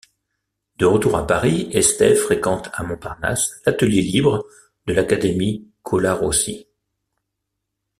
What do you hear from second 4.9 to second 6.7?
l'Académie Colarossi.